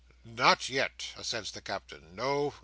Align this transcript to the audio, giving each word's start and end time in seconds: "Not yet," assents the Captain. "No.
"Not 0.25 0.67
yet," 0.67 1.09
assents 1.15 1.51
the 1.51 1.61
Captain. 1.61 2.15
"No. 2.15 2.55